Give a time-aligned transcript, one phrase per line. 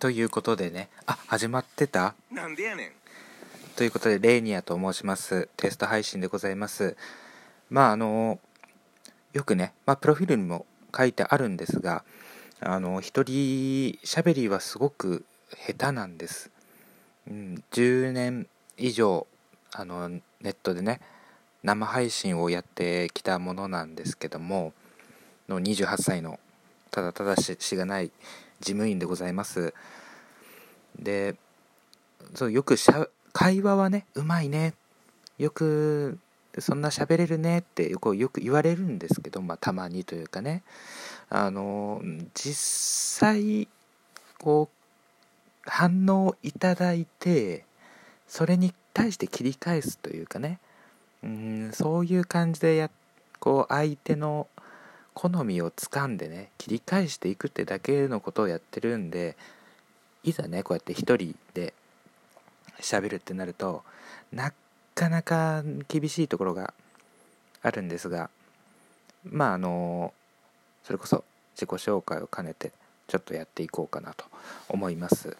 [0.00, 2.14] ということでね、あ、始まってた？
[2.32, 2.90] なんでやねん
[3.76, 5.50] ということで、レーニアと申します。
[5.58, 6.96] テスト配信でございます。
[7.68, 8.38] まあ、あの、
[9.34, 10.64] よくね、まあ、プロフィールにも
[10.96, 12.02] 書いてあるんですが、
[12.60, 15.26] あの、一人喋りはすごく
[15.66, 16.50] 下手なんです。
[17.28, 18.46] うん、10年
[18.78, 19.26] 以上、
[19.72, 21.02] あの、ネットでね、
[21.62, 24.72] 生配信をやってきたものなんですけども、
[25.46, 26.40] の28歳の、
[26.90, 28.10] ただただししがない
[28.60, 29.74] 事務員でございます。
[30.98, 31.36] で、
[32.34, 34.74] そうよくしゃ会話はねうまいね。
[35.38, 36.18] よく
[36.58, 37.60] そんな喋れるね。
[37.60, 40.62] ってよくよく言われるんですけど、まあ、たまにというかね。
[41.28, 42.02] あの
[42.34, 43.68] 実際
[44.38, 47.64] こう反応をいただいて
[48.26, 50.58] それに対して切り返すというかね。
[51.22, 52.90] うんそういう感じでや
[53.38, 54.48] こう相手の
[55.14, 59.36] 好みをつかんでね切り返していくってだけのことをやってるんで
[60.22, 61.74] いざねこうやって一人で
[62.80, 63.82] 喋るってなると
[64.32, 64.52] な
[64.94, 66.74] かなか厳しいところが
[67.62, 68.30] あるんですが
[69.24, 70.12] まああの
[70.84, 72.72] それこそ自己紹介を兼ねて
[73.06, 74.24] ちょっとやっていこうかなと
[74.68, 75.36] 思います。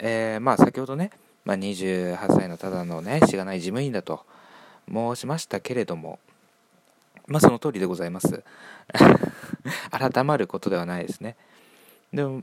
[0.00, 1.10] えーまあ先ほどね、
[1.44, 4.24] まあ、28歳のただのねしがない事務員だと
[4.92, 6.18] 申しましたけれども
[7.26, 8.42] まあその通りでございます。
[9.90, 11.36] 改まることではないですね。
[12.12, 12.42] でも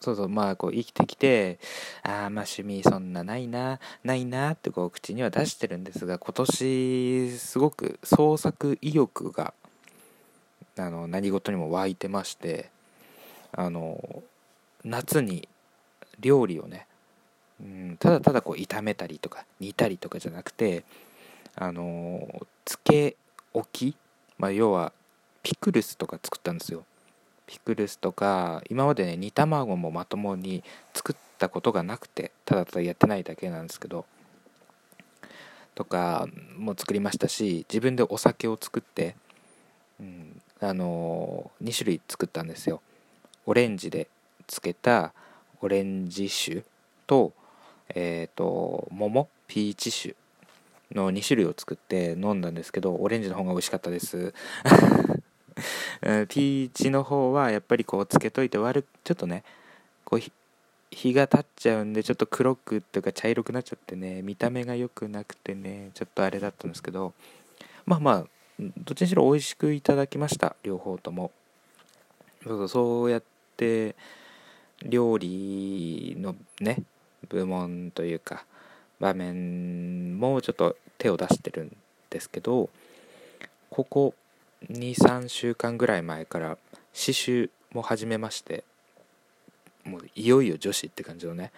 [0.00, 1.58] そうそうまあこう生きてきて
[2.02, 9.54] ああまあ趣味そんなないなないなってこう口には出してるんですが今年すごく創作意欲が
[10.78, 12.70] あの何事にも湧いてまして
[13.52, 14.22] あの
[14.84, 15.48] 夏に
[16.20, 16.86] 料理をね、
[17.60, 20.84] うん、ただただこう炒めたりとか煮たりとかじゃなくて
[21.54, 23.16] あのつけ
[23.54, 23.96] 置き、
[24.38, 24.92] まあ、要は
[25.42, 26.84] ピクルスとか作ったんですよ。
[27.46, 34.04] ピクルスとか今までね煮卵もまともに作ったことがなくてただただやってないだけなんですけど
[35.76, 36.26] とか
[36.56, 39.14] も作りましたし自分でお酒を作って、
[40.00, 42.82] うん、あの2種類作ったんですよ。
[43.46, 44.08] オレンジで
[44.48, 45.12] 漬けた
[45.60, 46.64] オレンジ酒
[47.06, 47.32] と
[47.94, 50.16] えっ、と桃ピーチ酒。
[50.94, 54.34] の2種類を作って飲んだんですけどオレンジの方が美味しかったです。
[56.28, 59.42] ピーチの方はやっぱりこうつけといて悪ちょっとね
[60.04, 60.20] こう
[60.90, 67.14] 日が経っちゃうんでちょっと黒くっていうか茶色くなっちゃってね見た目が良くなくてねちょっとあれだったんですけど
[67.86, 68.26] まあまあ
[68.58, 71.32] どっちにしろ美味しくいただきました両方とも。
[72.44, 73.22] そうそうやっ
[73.56, 73.96] て
[74.84, 76.82] 料理のね
[77.28, 78.44] 部門というか
[79.00, 81.76] 場面もちょっと手を出してるん
[82.10, 82.70] ですけど
[83.70, 84.14] ここ
[84.70, 86.58] 23週間ぐらい前から
[86.92, 88.64] 刺繍も始めまして
[89.84, 91.52] もういよいよ女子って感じのね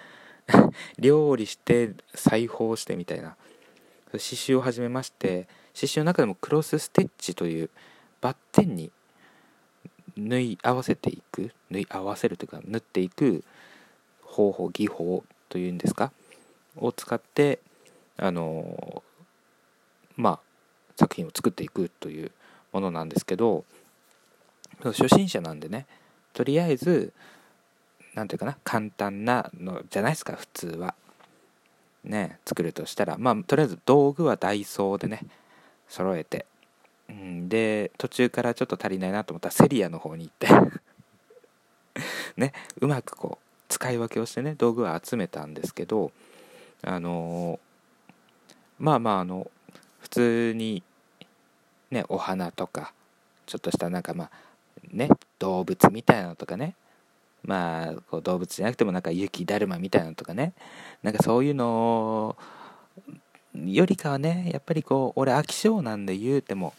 [0.98, 3.36] 料理して裁縫してみたいな
[4.12, 7.70] 刺繍を始めまして刺繍の中でもクロスステッチという
[8.20, 8.90] バッテンに
[10.16, 13.44] 縫い合わせていく縫い合わせるというか縫っていく
[14.22, 16.12] 方法技法というんですか
[16.80, 17.60] を使って
[18.16, 19.02] あの
[20.16, 20.40] まあ
[20.96, 22.32] 作品を作っていくという
[22.72, 23.64] ものなんですけど
[24.82, 25.86] 初心者なんでね
[26.32, 27.12] とりあえず
[28.14, 30.94] 何ていうかな簡単なのじゃないですか普通は。
[32.04, 33.16] ね作るとしたら。
[33.18, 35.20] まあとりあえず道具はダイソーでね
[35.88, 36.46] 揃えて、
[37.08, 40.48] うん、で途中からちょっと足りないなと思ったらセリアの方に行って。
[42.36, 46.12] ねうまくこう使い分けをしてね道具は集めたんですけど
[46.82, 47.58] あの
[48.78, 49.50] まあまああの
[50.00, 50.82] 普通に
[51.90, 52.92] ねお花とか
[53.46, 54.30] ちょっとしたなんかまあ
[54.92, 56.74] ね動物みたいなのとかね。
[57.44, 60.52] まあこう動物じゃなくてもなんか雪だるまみたいなのとかね。
[61.02, 62.36] なんかそういうの
[63.54, 66.74] よりかはねやっぱりこう俺飽き性なんで言うても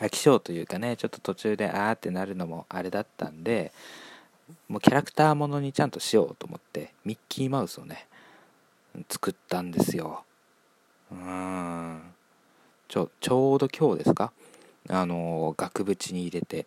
[0.00, 3.72] 飽き性というかねちょっと途中であーってなるのもあれだったんで
[4.68, 8.06] もうキャラクターものにちゃんとしようと思ってミッキーマウスをね
[9.08, 10.24] 作ったんですよ。
[11.10, 12.14] うーん。
[12.88, 14.32] ちょちょうど今日ですか？
[14.88, 16.66] あの額縁に入れて。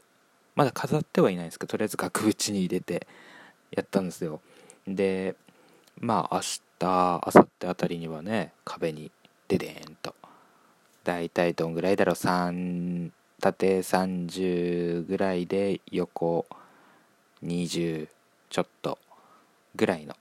[0.56, 3.06] まだ飾ってはいないんですけどとりあえず額縁に入れて
[3.70, 4.42] やったんですよ。
[4.88, 5.36] で
[6.00, 9.12] まあ明日明後日あたりにはね壁に
[9.48, 10.16] デデーンと。
[11.04, 16.48] だいたいどんぐらいだろう？3縦30ぐらいで横
[17.44, 18.08] 20
[18.50, 18.98] ちょっと
[19.76, 20.16] ぐらいの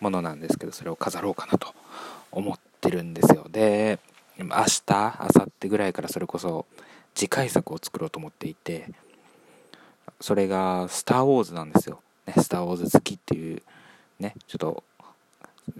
[0.00, 1.74] ものなんですけどそれを飾ろうかなと
[2.32, 3.46] 思ってるんですよ。
[3.50, 3.98] で
[4.38, 6.66] 明日明後日ぐらいからそれこそ
[7.14, 8.90] 次回作を作ろうと思っていて
[10.20, 13.62] それが「スター・ウォーズ」なんですよ、ね、スター・ウォーズ好きっていう
[14.18, 14.82] ねちょっと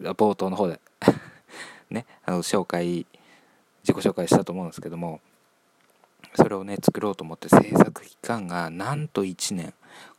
[0.02, 0.78] 冒頭の方で
[1.88, 3.06] ねあの紹介
[3.82, 5.20] 自己紹介したと思うんですけども
[6.34, 9.72] それをね作ろうと思って制作期間がなんと1年。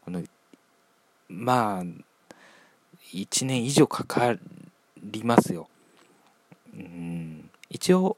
[0.03, 0.23] この
[1.29, 1.83] まあ
[3.13, 4.35] 1年以上かか
[5.03, 5.67] りますよ。
[6.73, 7.49] うん。
[7.69, 8.17] 一応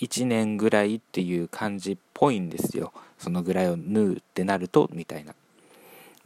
[0.00, 2.92] 1年ぐらいっていう感じっぽいんですよ。
[3.18, 5.34] そのぐらいを縫うってなるとみたいな。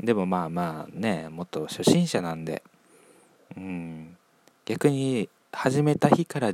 [0.00, 2.62] でもまあまあねもっと初心者なんで。
[3.56, 4.17] うん。
[4.64, 6.52] 逆に始めた日から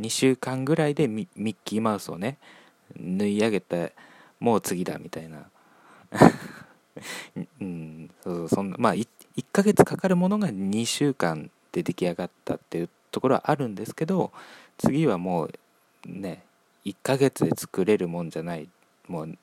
[0.00, 2.38] 2週間ぐらいでミッキーマウスをね
[2.96, 3.92] 縫い上げて
[4.40, 5.46] もう次だみたいな。
[7.60, 8.10] うん。
[8.22, 9.06] そうそんなまあ 1,
[9.36, 14.32] 1ヶ月かかるものが2週間で出来上がったっていうところはあるんですけど
[14.78, 15.52] 次はもう
[16.06, 16.42] ね
[16.84, 18.68] 1ヶ月で作れるもんじゃない。
[19.08, 19.38] もう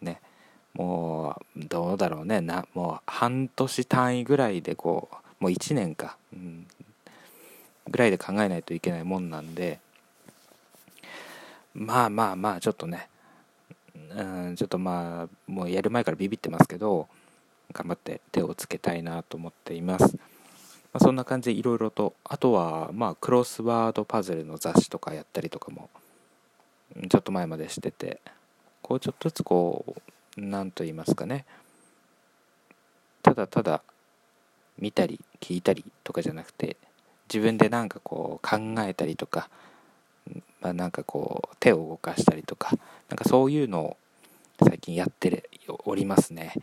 [0.00, 0.20] ね
[0.74, 2.40] もうどうだろうね。
[2.40, 6.66] なもう半年単位ぐらいでこうもう1年か、うん、
[7.88, 9.80] ぐらいで考えないといけないもんなんで。
[11.76, 13.08] まあまあまあちょっとね、
[14.16, 17.06] うん、ちょっとまあもうやる前からビビってますけど
[17.72, 20.20] 頑張って手をつけたいなと思っています、ま
[20.94, 25.90] あ、そんな感じでいろいろとあとはまあクロスワードパズルの雑誌とかやったりとかも
[27.08, 28.20] ちょっと前までしてて
[28.82, 29.84] こうちょっとずつこ
[30.36, 31.44] う何と言いますかね。
[33.22, 33.82] ただただ
[34.78, 36.76] 見たり聞いたりとかじゃなくて
[37.28, 39.48] 自分でなんかこう考えたりとか、
[40.60, 42.70] まあ、なんかこう手を動かしたりとか
[43.08, 43.96] なんかそういうのを
[44.62, 45.48] 最近やって
[45.84, 46.54] おりますね。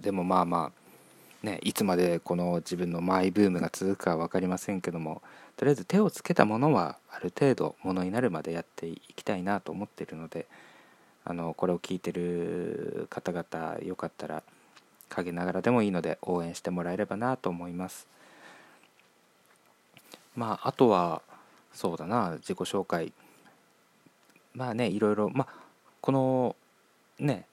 [0.00, 5.22] でもまあまあねいつまでこの自分のマイブームが続くか分かりませんけども
[5.56, 10.46] とりあえず手をつけたものはある程度ものになるまでやっていきたいなと思ってるので
[11.24, 14.42] あのこれを聞いてる方々よかったら
[15.08, 18.06] 陰ながらでもいいので応援してもらえればなと思います。
[20.34, 21.22] まああとは
[21.72, 23.12] そうだな自己紹介。
[24.54, 25.54] まあねいろいろまあ
[26.00, 26.56] この
[27.18, 27.46] ね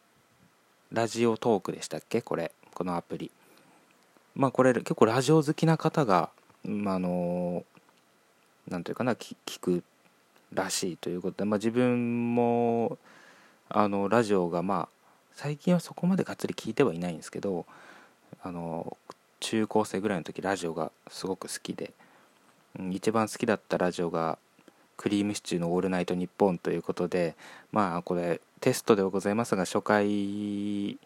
[0.91, 2.21] ラジオトークでしたっけ？
[2.21, 2.51] これ。
[2.73, 3.29] このアプリ。
[4.35, 6.29] まあこれ結構ラジオ好きな方が、
[6.63, 7.63] まあ、あの
[8.67, 9.83] 何ていうかな聞く
[10.53, 12.97] らしいということで、まあ、自分も
[13.69, 14.89] あのラジオがまあ
[15.33, 17.67] 最近はそこまでがっつり聞いてはいないんですけど
[18.41, 18.97] あの
[19.39, 21.93] 中高生ぐらいの時ラジオがすごく好きで、
[22.79, 24.39] うん、一番好きだったラジオが
[24.99, 27.35] 「クリームシチューのオールナイトニッポン」ということで
[27.71, 30.99] まあこれテストではございますが初回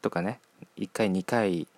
[0.00, 0.40] とかね
[0.78, 1.68] 1回2回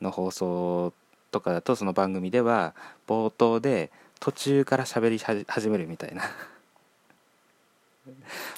[0.00, 0.92] の放送
[1.32, 2.74] とかだとその番組では
[3.08, 6.22] 冒頭で途中から喋り始めるみたいな。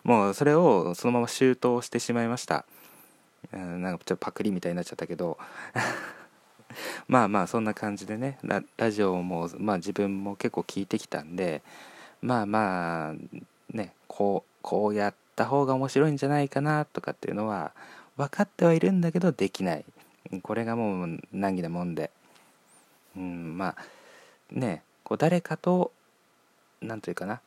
[0.05, 2.65] もうそれをそのまま周到してしまいました、
[3.53, 5.39] うん、なんかちょっとパクリみたいになっちゃったけど。
[7.07, 11.62] まあまあそんな感じでねララジオも、まあ、自分も結構聞いてきたんで
[12.25, 13.15] まあまあ
[13.76, 17.73] ねこうこうやった方が面白いんじゃないかなとかっていうのは
[18.17, 19.85] 分かってはいるんだけどできない。
[20.43, 22.11] これがもう難儀なもんで。
[23.15, 23.85] うんまあ
[24.50, 25.93] ねこう誰かと
[26.81, 27.43] 何というかな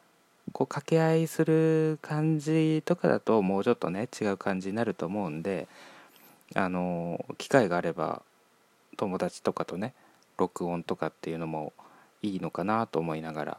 [0.54, 5.68] こう掛け合いする感じとかだともうちょっとね違う感じになると思うんで
[6.54, 8.22] あの機会があれば
[8.96, 9.96] 友達とかとね
[10.38, 11.74] 録音とかっていうのも
[12.22, 13.58] いいのかなと思いながら。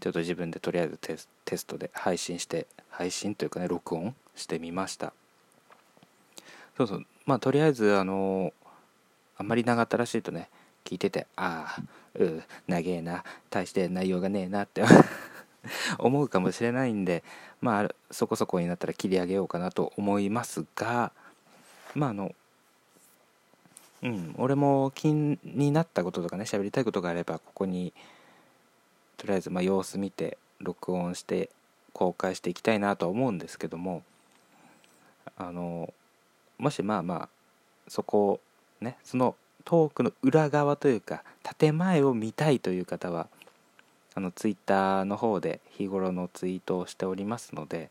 [0.00, 0.98] ちょっと自分でとりあえず
[1.44, 5.12] テストで配信して配信というかね録音してみました。
[6.76, 7.06] そうそう。
[7.26, 8.52] まあとりあえずあの
[9.36, 10.48] あんまり長ったらしいとね
[10.84, 11.82] 聞いててああ
[12.18, 14.82] う長えな大して内容がねえなって
[15.98, 17.22] 思うかもしれないんで
[17.60, 21.12] まあそこそこになったら切り上げようかなと思いますが
[21.94, 22.34] まああの
[24.02, 27.92] うん俺も気になったこととかね喋りたいことがあればここに
[29.20, 31.50] とりあえずま様子見て録音して
[31.92, 34.02] 公開していきたいなとは思うんですけども
[35.36, 35.92] あの
[36.56, 37.28] もしまあまあ
[37.86, 38.40] そこを
[38.80, 39.36] ねその
[39.66, 41.22] トークの裏側というか
[41.58, 43.28] 建前を見たいという方は
[44.14, 47.90] あのツイッターの方で日頃のツイートをしておりますので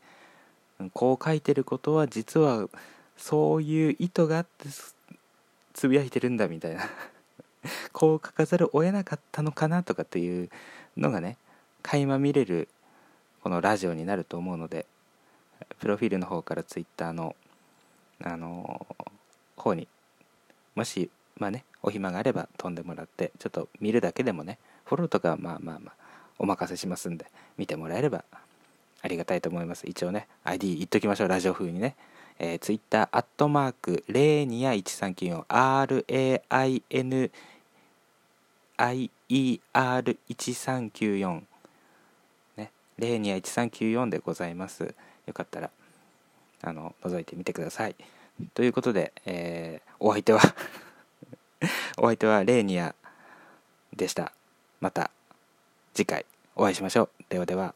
[0.92, 2.68] こう書いてることは実は
[3.16, 4.68] そういう意図があって
[5.74, 6.90] つぶやいてるんだみたいな
[7.92, 10.50] こう書かざるを得なかったのかなとかっていう
[10.96, 11.36] のがね
[11.82, 12.68] 垣間見れる
[13.42, 14.86] このラジオになると思うので
[15.78, 17.34] プロフィールの方からツイッターの
[18.22, 18.86] あの
[19.56, 19.88] 方に
[20.74, 25.94] もしまあねお暇があれば飛んでもらってちょっと見るだけでもねフォローとかはまあまあまあ
[26.38, 28.24] お任せしますんで見てもらえれば
[29.02, 29.86] ありがたいと思います。
[29.86, 31.96] 一応ね ID 言っときましょうラジオ風にね。
[32.42, 37.30] えー、ツイッターアットマークレーニア1394 r a i n i a
[38.80, 41.42] RAINIER1394
[42.56, 42.72] ね。
[42.98, 44.94] レーニア1394でございます。
[45.26, 45.68] よかったら
[46.62, 47.96] あの覗いてみてください。
[48.54, 50.40] ということで、えー、お相手は
[51.98, 52.94] お相手はレーニア
[53.94, 54.32] でした。
[54.80, 55.10] また
[55.92, 56.24] 次回
[56.56, 57.10] お会いしましょう。
[57.28, 57.74] ではでは。